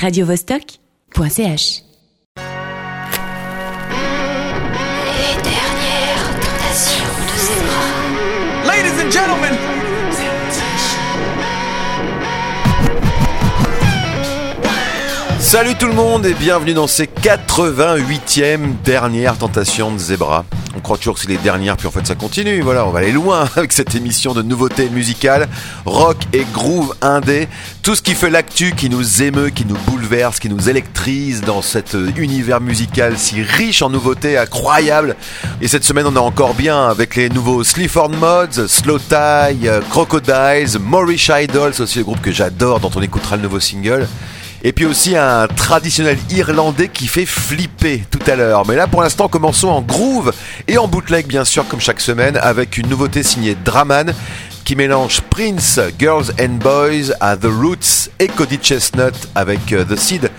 [0.00, 1.82] radiovostok.ch.
[5.04, 7.84] Les dernières tentations de Zebra.
[8.64, 9.54] Ladies and gentlemen,
[15.48, 20.44] Salut tout le monde et bienvenue dans ces 88e dernières tentations de Zebra.
[20.76, 22.60] On croit toujours que c'est les dernières, puis en fait ça continue.
[22.60, 25.48] Voilà, on va aller loin avec cette émission de nouveautés musicales,
[25.86, 27.48] rock et groove indé.
[27.82, 31.62] Tout ce qui fait l'actu, qui nous émeut, qui nous bouleverse, qui nous électrise dans
[31.62, 35.16] cet euh, univers musical si riche en nouveautés incroyables.
[35.62, 39.80] Et cette semaine, on est encore bien avec les nouveaux Sleaford Mods, Slow Tie, euh,
[39.88, 44.06] Crocodiles, Maurice Idols, aussi le groupe que j'adore, dont on écoutera le nouveau single.
[44.64, 48.66] Et puis aussi un traditionnel irlandais qui fait flipper tout à l'heure.
[48.66, 50.32] Mais là pour l'instant commençons en groove
[50.66, 54.12] et en bootleg bien sûr comme chaque semaine avec une nouveauté signée Draman
[54.64, 59.96] qui mélange Prince, Girls and Boys à The Roots et Cody Chestnut avec euh, The
[59.96, 60.30] Seed.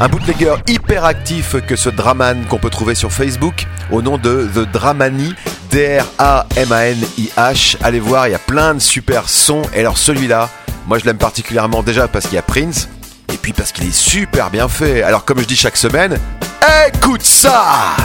[0.00, 4.48] Un bootlegger hyper actif que ce Draman qu'on peut trouver sur Facebook au nom de
[4.52, 5.32] The Dramani,
[5.70, 6.66] D-R-A-M-A-N-I-H.
[7.82, 9.62] Allez voir, il y a plein de super sons.
[9.74, 10.48] Et alors celui-là,
[10.86, 12.88] moi je l'aime particulièrement déjà parce qu'il y a Prince.
[13.32, 15.02] Et puis parce qu'il est super bien fait.
[15.02, 16.18] Alors comme je dis chaque semaine,
[16.86, 17.96] écoute ça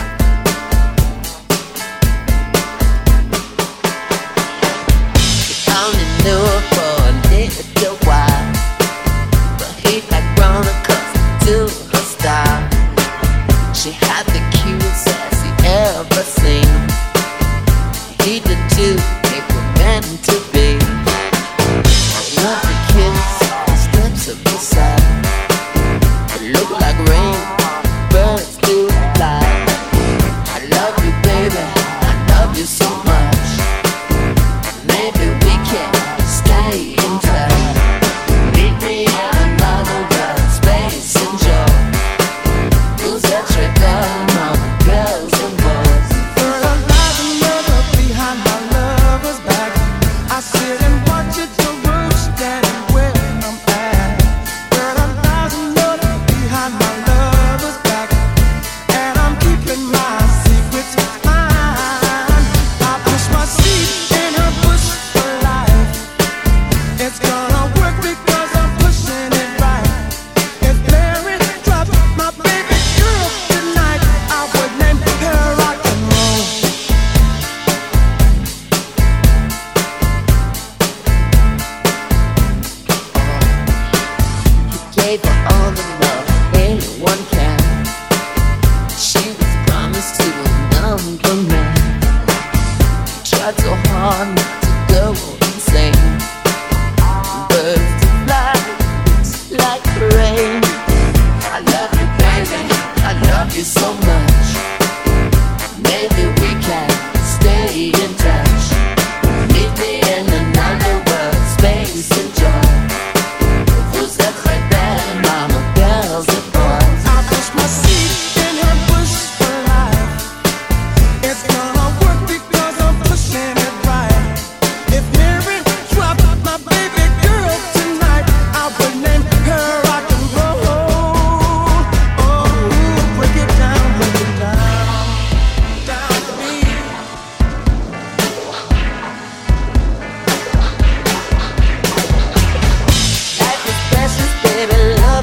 [32.83, 33.12] song.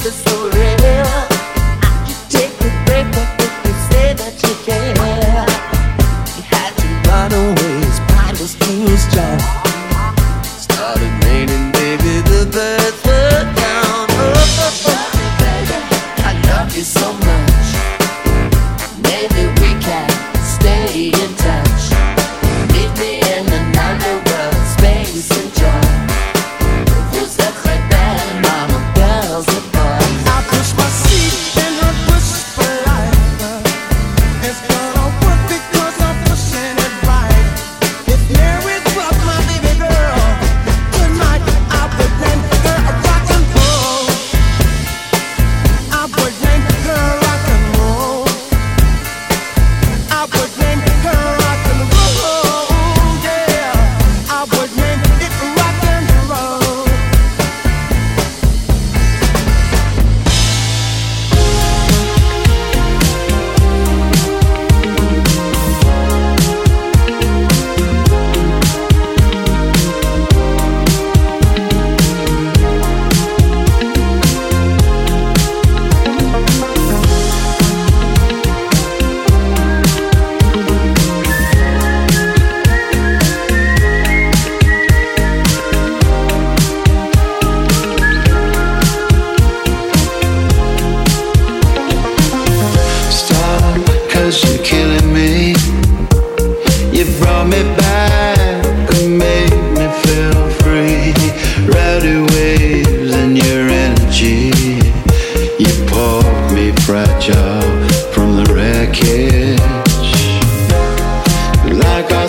[0.01, 0.60] another story.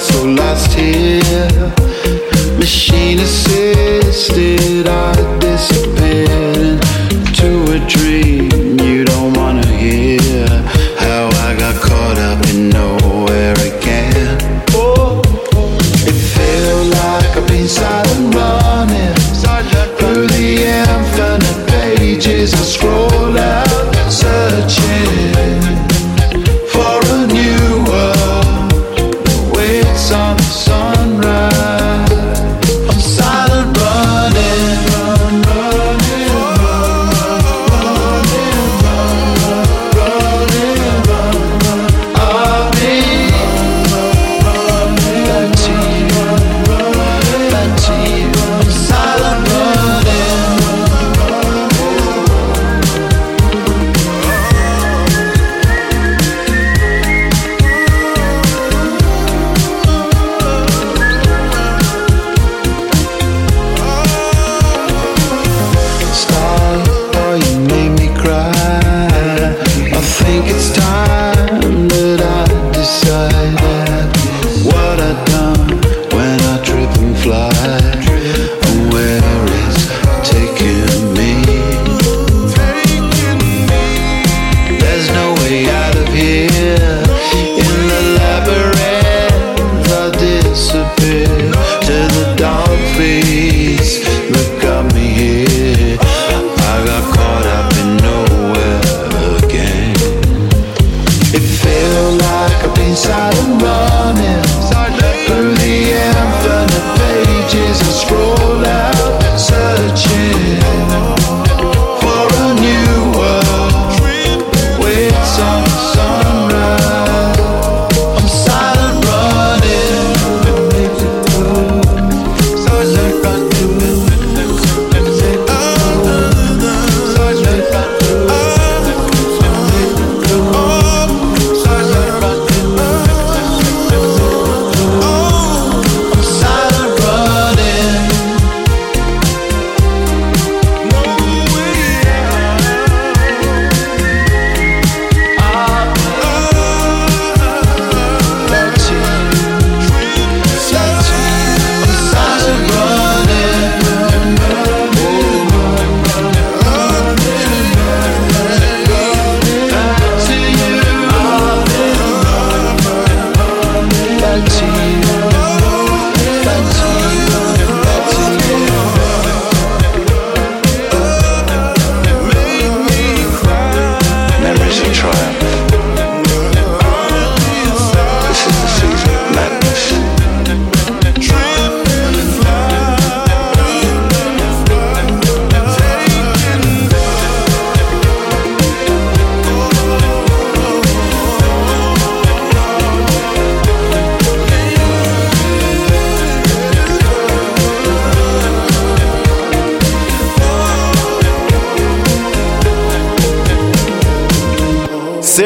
[0.02, 1.74] So lost here,
[2.58, 8.41] machine assisted, I disappeared into a dream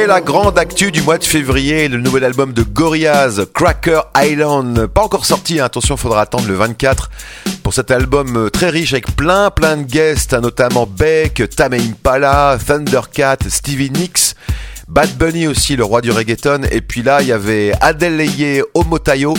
[0.07, 4.85] La grande actu du mois de février, le nouvel album de Gorillaz, Cracker Island.
[4.85, 7.09] Pas encore sorti, hein, attention, faudra attendre le 24
[7.63, 11.74] pour cet album euh, très riche avec plein plein de guests, hein, notamment Beck, Tame
[11.74, 14.35] Impala, Thundercat, Stevie Nicks.
[14.88, 16.62] Bad Bunny aussi, le roi du reggaeton.
[16.69, 19.33] Et puis là, il y avait Adeleye Omotayo,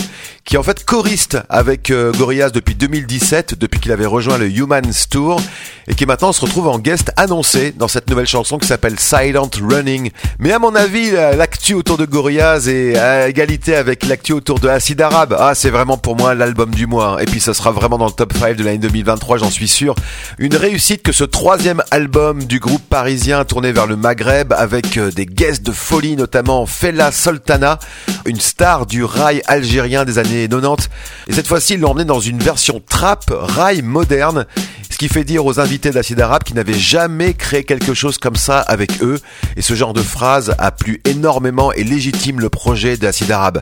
[0.47, 4.79] qui en fait choriste avec euh, Gorillaz depuis 2017, depuis qu'il avait rejoint le Humans
[5.09, 5.41] Tour,
[5.89, 9.49] et qui maintenant se retrouve en guest annoncé dans cette nouvelle chanson qui s'appelle Silent
[9.61, 10.09] Running.
[10.39, 14.59] Mais à mon avis, la- l'actu autour de Gorillaz est à égalité avec l'actu autour
[14.59, 15.35] de Acid Arabe.
[15.37, 17.21] Ah, c'est vraiment pour moi l'album du mois.
[17.21, 19.95] Et puis ça sera vraiment dans le top 5 de l'année 2023, j'en suis sûr.
[20.39, 25.11] Une réussite que ce troisième album du groupe parisien tourné vers le Maghreb avec euh,
[25.11, 27.79] des guests de folie, notamment Fela Soltana,
[28.25, 30.89] une star du rail algérien des années 90.
[31.27, 34.45] Et cette fois-ci, ils l'ont emmené dans une version trap rail moderne,
[34.89, 38.35] ce qui fait dire aux invités d'Acid Arabe qu'ils n'avaient jamais créé quelque chose comme
[38.35, 39.19] ça avec eux.
[39.55, 43.61] Et ce genre de phrase a plu énormément et légitime le projet d'Acid Arabe.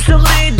[0.00, 0.59] serais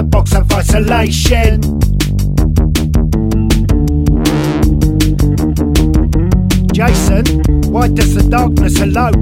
[0.00, 1.60] the box of isolation.
[6.72, 7.26] Jason,
[7.70, 9.14] why does the darkness elope?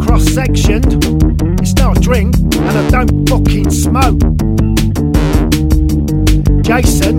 [0.00, 1.02] Cross sectioned,
[1.60, 4.20] it's not a drink, and I don't fucking smoke.
[6.62, 7.18] Jason,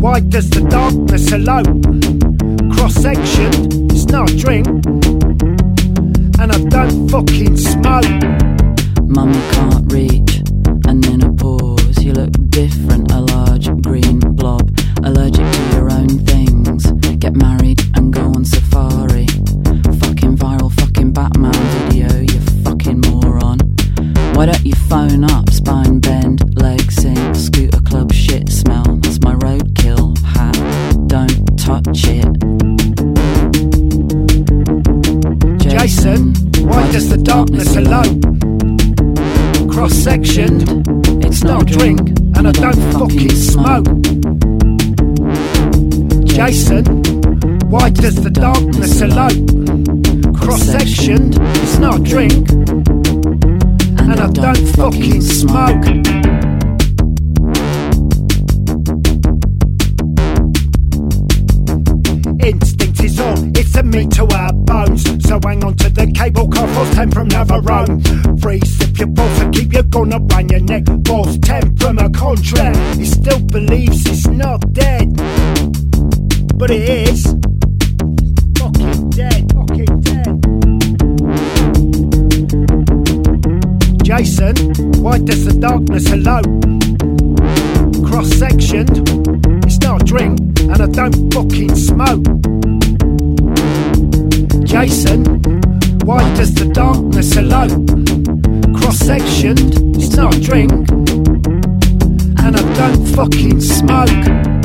[0.00, 1.66] why does the darkness elope?
[2.76, 3.55] Cross sectioned,
[35.68, 36.32] Jason,
[36.66, 38.22] why does the darkness elope?
[39.70, 40.62] Cross sectioned,
[41.22, 42.00] it's not a drink,
[42.36, 43.84] and I don't fucking smoke.
[46.24, 46.84] Jason,
[47.68, 50.34] why does the darkness elope?
[50.34, 52.48] Cross sectioned, it's not a drink,
[54.00, 56.15] and I don't fucking smoke.
[63.18, 65.04] It's a meat to our bones.
[65.26, 68.40] So hang on to the cable car, force 10 from Navarone.
[68.40, 70.84] Freeze if you pulse and keep your gun up on your neck.
[71.06, 75.14] Force 10 from a contract, he still believes it's not dead.
[76.56, 77.22] But it is.
[78.58, 80.26] Fucking dead, fucking dead.
[84.02, 84.56] Jason,
[85.02, 86.40] why does the darkness hello?
[88.08, 89.08] Cross sectioned,
[89.64, 92.55] it's not a drink, and I don't fucking smoke.
[94.78, 95.24] Jason,
[96.04, 97.86] why does the darkness alone?
[98.74, 104.55] Cross sectioned, it's not a drink, and I don't fucking smoke.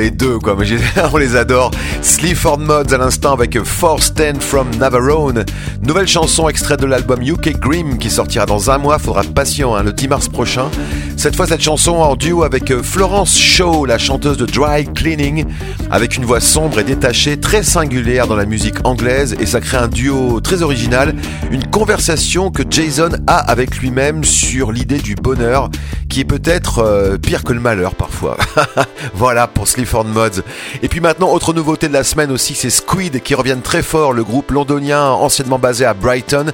[0.00, 0.56] Les deux, quoi.
[0.58, 0.66] Mais
[1.12, 1.70] on les adore.
[2.02, 5.44] Sleaford Mods à l'instant avec Force 10 from Navarone.
[5.82, 8.98] Nouvelle chanson extraite de l'album UK Grim qui sortira dans un mois.
[8.98, 10.70] Faudra être patient, hein, le 10 mars prochain.
[11.20, 15.44] Cette fois, cette chanson en duo avec euh, Florence Shaw, la chanteuse de Dry Cleaning,
[15.90, 19.36] avec une voix sombre et détachée, très singulière dans la musique anglaise.
[19.38, 21.14] Et ça crée un duo très original.
[21.50, 25.68] Une conversation que Jason a avec lui-même sur l'idée du bonheur,
[26.08, 28.38] qui est peut-être euh, pire que le malheur parfois.
[29.14, 30.40] voilà pour Sleaford Mods.
[30.82, 34.14] Et puis maintenant, autre nouveauté de la semaine aussi, c'est Squid qui reviennent très fort.
[34.14, 36.46] Le groupe londonien anciennement basé à Brighton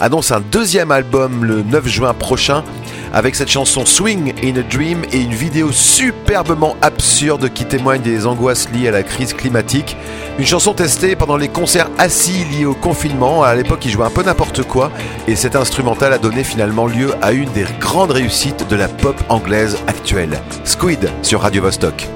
[0.00, 2.64] annonce un deuxième album le 9 juin prochain
[3.14, 8.70] avec cette chanson In a Dream et une vidéo superbement absurde qui témoigne des angoisses
[8.70, 9.96] liées à la crise climatique.
[10.38, 13.42] Une chanson testée pendant les concerts assis liés au confinement.
[13.42, 14.92] À l'époque, ils jouaient un peu n'importe quoi
[15.26, 19.20] et cet instrumental a donné finalement lieu à une des grandes réussites de la pop
[19.28, 20.40] anglaise actuelle.
[20.64, 22.08] Squid sur Radio Vostok.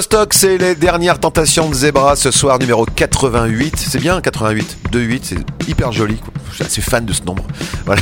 [0.00, 3.74] Vostok, c'est les dernières tentations de Zebra ce soir numéro 88.
[3.76, 6.16] C'est bien 88, 28, c'est hyper joli.
[6.48, 7.44] Je suis assez fan de ce nombre.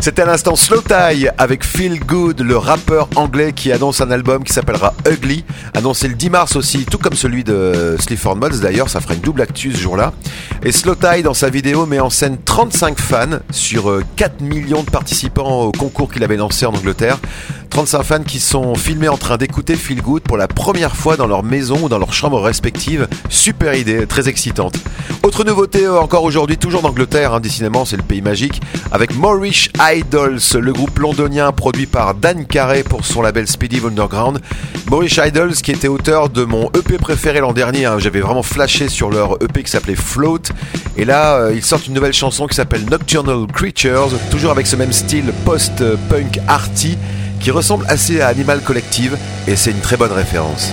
[0.00, 4.42] C'était à l'instant Slow Tie avec Feel Good, le rappeur anglais qui annonce un album
[4.42, 8.88] qui s'appellera Ugly, annoncé le 10 mars aussi, tout comme celui de Sleaford Mods d'ailleurs,
[8.88, 10.12] ça fera une double actu ce jour-là.
[10.64, 14.82] Et Slow Tie dans sa vidéo met en scène 35 fans sur euh, 4 millions
[14.82, 17.18] de participants au concours qu'il avait lancé en Angleterre.
[17.74, 21.26] 35 fans qui sont filmés en train d'écouter Feel Good pour la première fois dans
[21.26, 23.08] leur maison ou dans leur chambre respective.
[23.28, 24.76] Super idée, très excitante.
[25.24, 29.70] Autre nouveauté euh, encore aujourd'hui, toujours d'Angleterre, hein, décidément c'est le pays magique, avec Maurice
[29.80, 34.38] Idols, le groupe londonien produit par Dan Carey pour son label Speedy Underground.
[34.88, 38.88] Maurice Idols qui était auteur de mon EP préféré l'an dernier, hein, j'avais vraiment flashé
[38.88, 40.42] sur leur EP qui s'appelait Float.
[40.96, 44.76] Et là, euh, ils sortent une nouvelle chanson qui s'appelle Nocturnal Creatures, toujours avec ce
[44.76, 46.96] même style post-punk arty
[47.44, 50.72] qui ressemble assez à Animal Collective et c'est une très bonne référence.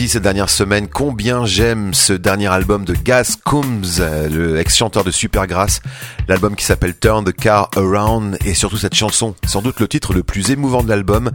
[0.00, 5.04] Dit ces dernières semaines combien j'aime ce dernier album de Gaz Coombs, euh, le ex-chanteur
[5.04, 5.82] de Supergrass,
[6.26, 8.38] l'album qui s'appelle Turn the Car Around.
[8.46, 11.30] Et surtout cette chanson, sans doute le titre le plus émouvant de l'album,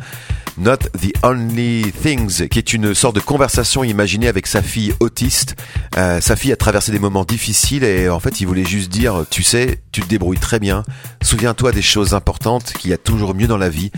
[0.57, 5.55] Not the Only Things, qui est une sorte de conversation imaginée avec sa fille autiste.
[5.97, 9.25] Euh, sa fille a traversé des moments difficiles et en fait il voulait juste dire,
[9.29, 10.83] tu sais, tu te débrouilles très bien,
[11.21, 13.91] souviens-toi des choses importantes qu'il y a toujours mieux dans la vie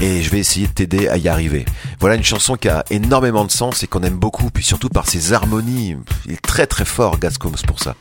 [0.00, 1.64] et je vais essayer de t'aider à y arriver.
[2.00, 5.08] Voilà une chanson qui a énormément de sens et qu'on aime beaucoup, puis surtout par
[5.08, 5.96] ses harmonies.
[6.26, 7.94] Il est très très fort, Gascombs, pour ça.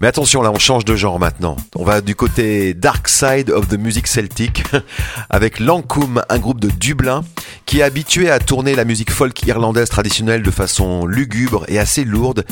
[0.00, 1.56] Mais attention, là, on change de genre maintenant.
[1.76, 4.64] On va du côté Dark Side of the Music Celtic
[5.30, 7.24] avec Lancôme, un groupe de Dublin
[7.66, 12.04] qui est habitué à tourner la musique folk irlandaise traditionnelle de façon lugubre et assez
[12.04, 12.44] lourde.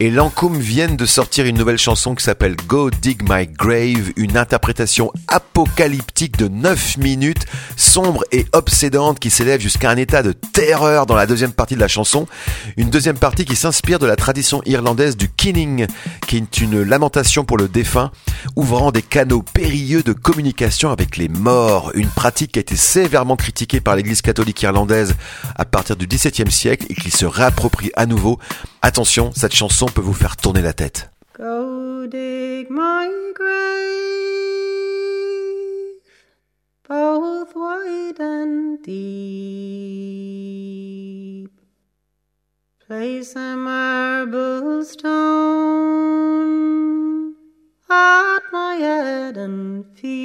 [0.00, 4.36] Et Lancôme viennent de sortir une nouvelle chanson qui s'appelle Go Dig My Grave, une
[4.36, 11.06] interprétation apocalyptique de 9 minutes, sombre et obsédante qui s'élève jusqu'à un état de terreur
[11.06, 12.26] dans la deuxième partie de la chanson.
[12.76, 15.86] Une deuxième partie qui s'inspire de la tradition irlandaise du kinning,
[16.26, 18.10] qui est une lamentation pour le défunt,
[18.56, 21.90] ouvrant des canaux périlleux de communication avec les morts.
[21.94, 25.14] Une pratique qui a été sévèrement critiquée par l'église catholique irlandaise
[25.56, 28.38] à partir du XVIIe siècle et qui se réapproprie à nouveau.
[28.82, 31.10] Attention, cette chanson peut vous faire tourner la tête.
[36.88, 39.00] Both wide and deep.
[42.86, 45.26] Place a marble stone
[47.90, 50.20] at my head and feet,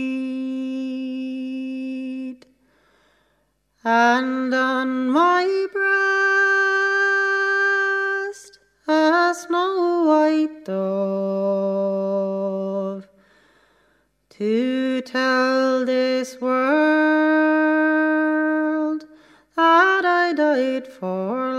[3.84, 5.90] and on my breast
[8.88, 12.51] a snow white dove
[14.42, 16.66] to tell this world
[19.56, 21.51] that I died for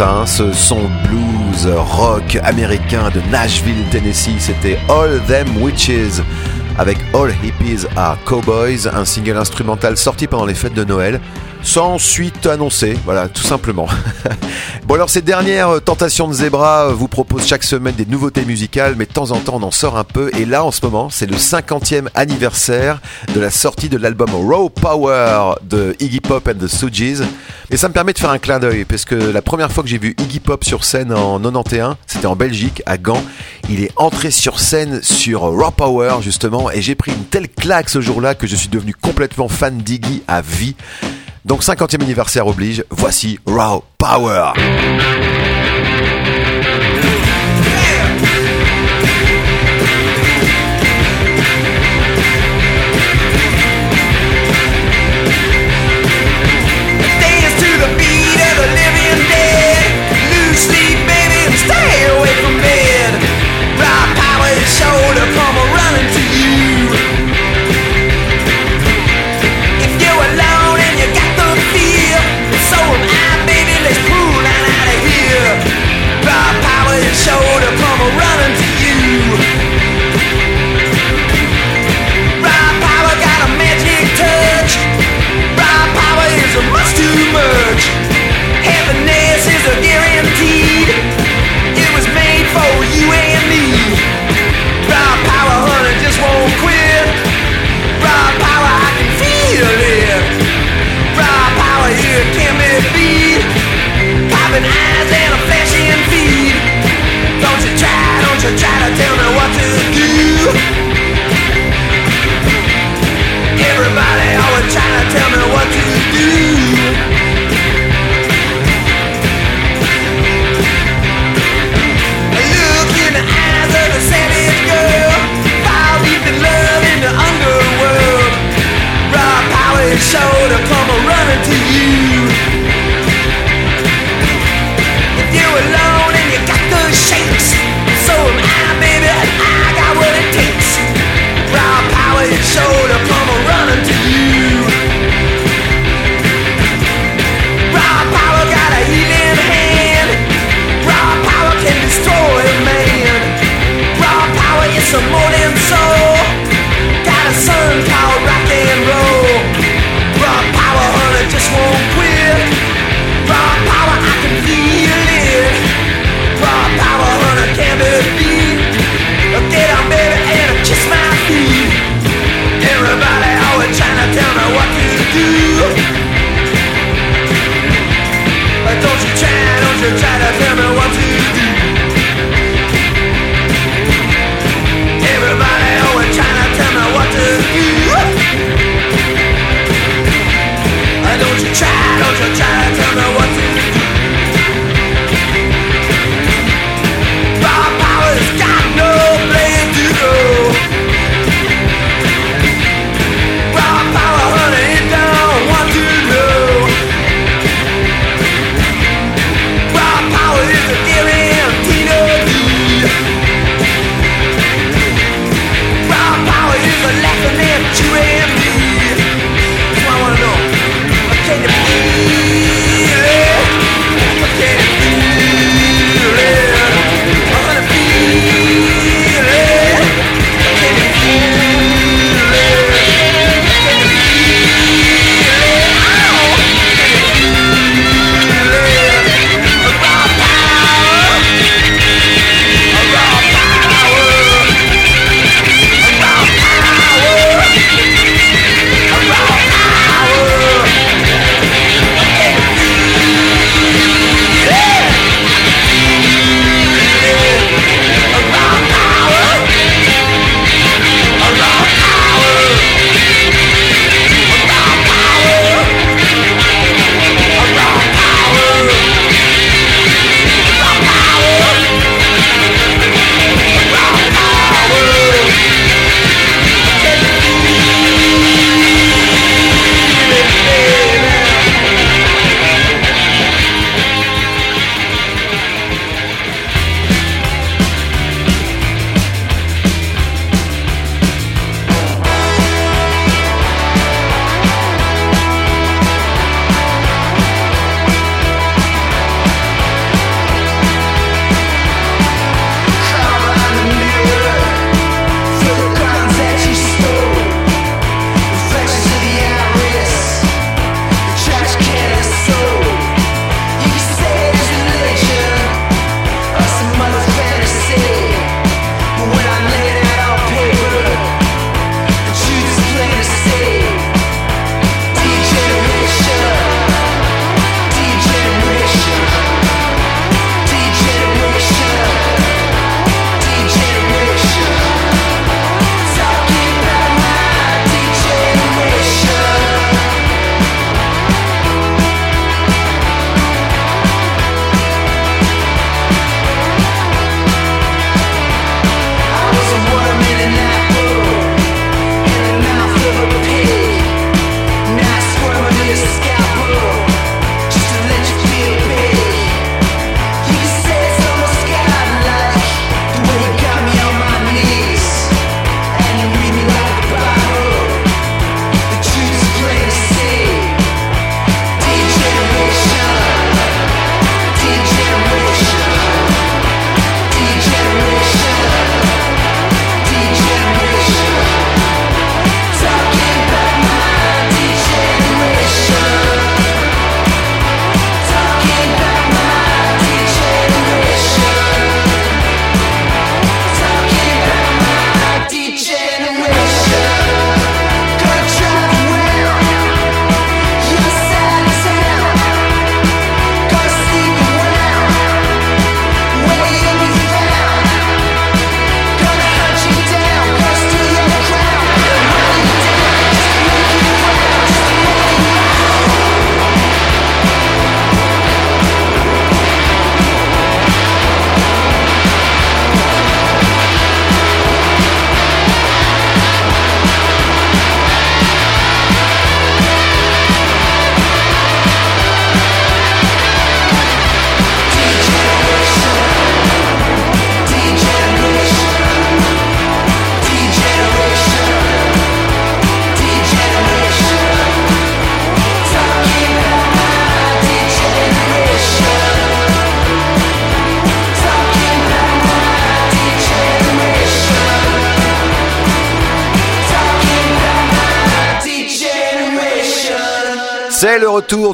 [0.00, 4.38] hein, ce son blues rock américain de Nashville, Tennessee.
[4.38, 6.22] C'était All Them Witches
[6.78, 11.20] avec All Hippies Are Cowboys, un single instrumental sorti pendant les fêtes de Noël,
[11.66, 13.88] sans suite annoncée, voilà, tout simplement.
[14.86, 19.04] bon alors ces dernières tentations de Zebra vous proposent chaque semaine des nouveautés musicales, mais
[19.04, 21.26] de temps en temps on en sort un peu, et là en ce moment c'est
[21.26, 23.00] le 50e anniversaire
[23.34, 27.22] de la sortie de l'album Raw Power de Iggy Pop and the Stooges.
[27.72, 29.88] Et ça me permet de faire un clin d'œil, parce que la première fois que
[29.88, 33.22] j'ai vu Iggy Pop sur scène en 91, c'était en Belgique, à Gand.
[33.68, 37.90] Il est entré sur scène sur Raw Power, justement, et j'ai pris une telle claque
[37.90, 40.76] ce jour-là que je suis devenu complètement fan d'Iggy à vie.
[41.46, 44.52] Donc 50e anniversaire oblige, voici Raw Power.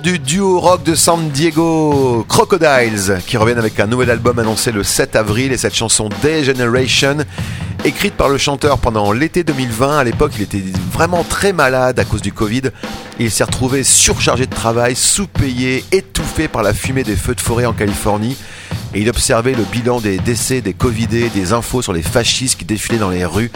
[0.01, 4.82] Du duo rock de San Diego, Crocodiles, qui reviennent avec un nouvel album annoncé le
[4.82, 7.18] 7 avril et cette chanson Degeneration,
[7.84, 9.99] écrite par le chanteur pendant l'été 2020.
[9.99, 10.62] À l'époque, il était
[10.93, 12.62] vraiment très malade à cause du Covid.
[13.18, 17.66] Il s'est retrouvé surchargé de travail, sous-payé, étouffé par la fumée des feux de forêt
[17.66, 18.36] en Californie.
[18.95, 22.64] Et il observait le bilan des décès des Covidés, des infos sur les fascistes qui
[22.64, 23.51] défilaient dans les rues.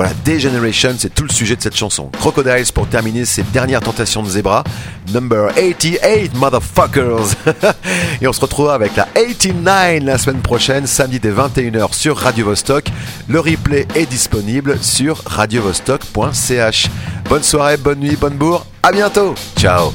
[0.00, 2.10] Voilà, Degeneration, c'est tout le sujet de cette chanson.
[2.20, 4.64] Crocodiles pour terminer ces dernières tentations de Zebra.
[5.12, 7.34] Number 88, motherfuckers.
[8.22, 12.46] Et on se retrouvera avec la 89 la semaine prochaine, samedi dès 21h sur Radio
[12.46, 12.86] Vostok.
[13.28, 16.86] Le replay est disponible sur radiovostok.ch.
[17.28, 18.64] Bonne soirée, bonne nuit, bonne bourre.
[18.82, 19.34] À bientôt.
[19.58, 19.92] Ciao.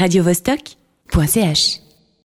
[0.00, 1.83] radiovostok.ch